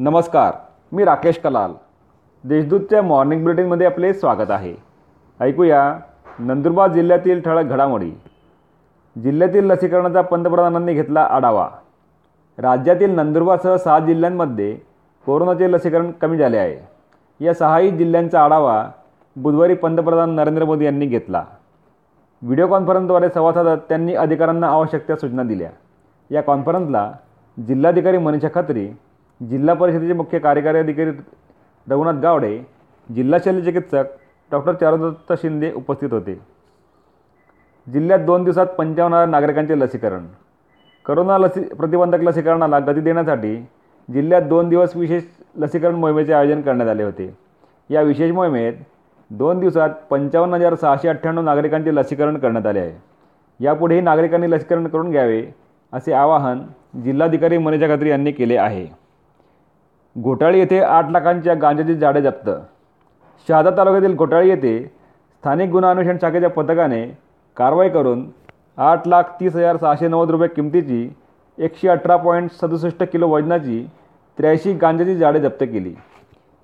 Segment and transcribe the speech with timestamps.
[0.00, 0.52] नमस्कार
[0.92, 1.72] मी राकेश कलाल.
[2.44, 4.74] देशदूतच्या मॉर्निंग बुलेटिनमध्ये आपले स्वागत आहे.
[5.40, 5.98] ऐकूया
[6.38, 8.10] नंदुरबार जिल्ह्यातील ठळक घडामोडी.
[9.22, 11.68] जिल्ह्यातील लसीकरणाचा पंतप्रधानांनी घेतला आढावा.
[12.58, 14.78] राज्यातील नंदुरबारसह सहा जिल्ह्यांमध्ये
[15.26, 16.78] कोरोनाचे लसीकरण कमी झाले आहे.
[17.44, 18.90] या सहाही जिल्ह्यांचा आढावा
[19.36, 21.44] बुधवारी पंतप्रधान नरेंद्र मोदी यांनी घेतला.
[22.42, 25.70] व्हिडिओ कॉन्फरन्सद्वारे संवाद साधत त्यांनी अधिकाऱ्यांना आवश्यक त्या सूचना दिल्या.
[26.30, 27.12] या कॉन्फरन्सला
[27.68, 28.90] जिल्हाधिकारी मनीषा खत्री
[29.40, 31.10] जिल्हा परिषदेचे मुख्य कार्यकारी अधिकारी
[31.86, 32.58] रघुनाथ गावडे
[33.08, 34.04] जिल्हा शल्य चिकित्सक
[34.52, 36.34] डॉक्टर चारुदत्त शिंदे उपस्थित होते.
[37.86, 40.26] जिल्ह्यात दोन दिवसात पंचावन्न हजार नागरिकांचे लसीकरण.
[41.06, 43.56] करोना लसी प्रतिबंधक लसीकरणाला गती देण्यासाठी
[44.08, 45.22] जिल्ह्यात दोन दिवस विशेष
[45.56, 47.34] लसीकरण मोहिमेचे आयोजन करण्यात आले होते.
[47.90, 48.72] या विशेष मोहिमेत
[49.30, 52.92] दोन दिवसात पंचावन्न हजार सहाशे अठ्ठ्याण्णव नागरिकांचे लसीकरण करण्यात आले आहे.
[53.60, 55.42] यापुढेही नागरिकांनी लसीकरण करून घ्यावे
[55.92, 56.62] असे आवाहन
[57.04, 58.86] जिल्हाधिकारी मनीषा खत्री यांनी केले आहे.
[60.16, 62.50] घोटाळी येथे आठ लाखांच्या गांजाची जाडे जप्त.
[63.48, 64.84] शहादा तालुक्यातील घोटाळी येथे
[65.36, 67.18] स्थानिक गुन्हा अन्वेषण शाखेच्या पथकाने
[67.56, 68.28] कारवाई करून
[68.76, 71.10] आठ लाख तीस हजार सहाशे नव्वद रुपये किमतीची
[71.58, 73.90] एकशे अठरा पॉईंट सदुसष्ट किलो वजनाची
[74.38, 75.94] त्र्याऐंशी गांजाची जाडे जप्त केली.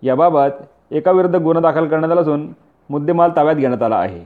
[0.03, 2.53] याबाबत एकाविरुद्ध गुन्हा दाखल करण्यात आला असून
[2.91, 4.25] मुद्देमाल ताब्यात घेण्यात आला आहे.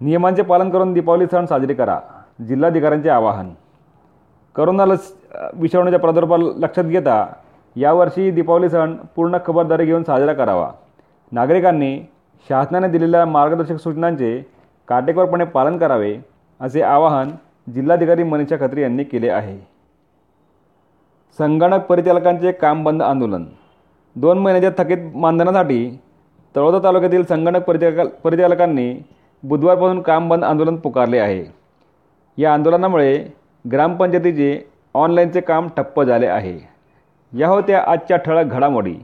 [0.00, 2.00] नियमांचे पालन करून दीपावली सण साजरे करा.
[2.48, 3.50] जिल्हाधिकाऱ्यांचे आवाहन.
[4.54, 5.15] करोना लस
[5.54, 7.26] विषाणूच्या प्रादुर्भाव लक्षात घेता
[7.76, 10.70] यावर्षी दीपावली सण पूर्ण खबरदारी घेऊन साजरा करावा.
[11.32, 11.98] नागरिकांनी
[12.48, 14.38] शासनाने दिलेल्या मार्गदर्शक सूचनांचे
[14.88, 16.16] काटेकोरपणे पालन करावे
[16.60, 17.30] असे आवाहन
[17.74, 19.58] जिल्हाधिकारी मनीषा खत्री यांनी केले आहे.
[21.38, 23.44] संगणक परिचालकांचे काम बंद आंदोलन.
[24.16, 25.98] दोन महिन्याच्या थकीत मानधनासाठी
[26.54, 28.94] तळोदा तालुक्यातील संगणक परिचालका परिचालकांनी
[29.42, 31.44] बुधवारपासून काम बंद आंदोलन पुकारले आहे.
[32.38, 33.18] या आंदोलनामुळे
[33.64, 36.58] ग्रामपंचायतीचे ऑनलाईनचे काम ठप्प झाले आहे.
[37.38, 38.94] या होत्या आजच्या ठळक घडामोडी.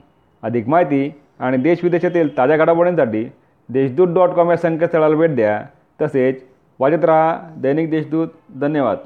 [0.42, 3.30] अधिक माहिती आणि देशविदेशातील ताज्या घडामोडींसाठी
[3.68, 5.62] देशदूत डॉट कॉम या संकेतस्थळाला भेट द्या.
[6.02, 6.44] तसेच
[6.78, 8.28] वाजत राहा दैनिक देशदूत.
[8.60, 8.98] धन्यवाद.